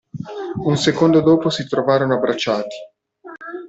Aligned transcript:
Un 0.65 0.77
secondo 0.77 1.21
dopo 1.21 1.51
si 1.51 1.67
trovarono 1.67 2.15
abbracciati. 2.15 2.75